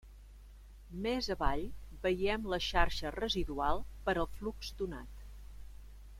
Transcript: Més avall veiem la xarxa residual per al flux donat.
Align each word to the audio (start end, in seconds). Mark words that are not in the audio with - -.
Més 1.05 1.29
avall 1.35 1.61
veiem 2.07 2.47
la 2.55 2.59
xarxa 2.69 3.13
residual 3.19 3.83
per 4.09 4.17
al 4.23 4.31
flux 4.41 4.75
donat. 4.83 5.29